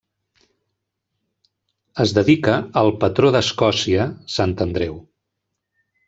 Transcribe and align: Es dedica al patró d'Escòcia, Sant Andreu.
Es 2.05 2.13
dedica 2.19 2.55
al 2.81 2.89
patró 3.03 3.29
d'Escòcia, 3.35 4.07
Sant 4.37 4.55
Andreu. 4.67 4.97